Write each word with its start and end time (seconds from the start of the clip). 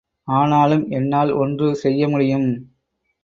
ஆனாலும் 0.27 0.85
என்னால் 0.89 1.31
ஒன்று 1.33 1.75
செய்ய 1.75 2.07
முடியும்! 2.07 2.49